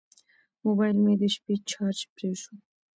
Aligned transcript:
موبایل 0.65 0.97
مې 1.05 1.13
د 1.21 1.23
شپې 1.35 1.55
چارج 1.69 1.99
پرې 2.13 2.31
شو. 2.41 2.55